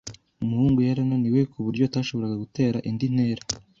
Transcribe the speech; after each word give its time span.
Umuhungu 0.43 0.79
yari 0.87 0.99
ananiwe 1.05 1.41
kuburyo 1.51 1.81
atashoboraga 1.85 2.41
gutera 2.43 2.77
indi 2.89 3.05
ntera. 3.15 3.43